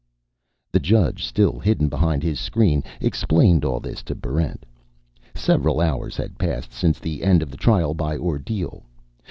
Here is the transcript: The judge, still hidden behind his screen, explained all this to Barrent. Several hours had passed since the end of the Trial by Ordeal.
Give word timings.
The 0.71 0.79
judge, 0.79 1.23
still 1.23 1.59
hidden 1.59 1.87
behind 1.87 2.23
his 2.23 2.39
screen, 2.39 2.83
explained 2.99 3.63
all 3.63 3.79
this 3.79 4.01
to 4.01 4.15
Barrent. 4.15 4.65
Several 5.35 5.79
hours 5.79 6.17
had 6.17 6.39
passed 6.39 6.73
since 6.73 6.97
the 6.97 7.21
end 7.23 7.43
of 7.43 7.51
the 7.51 7.57
Trial 7.57 7.93
by 7.93 8.17
Ordeal. 8.17 8.81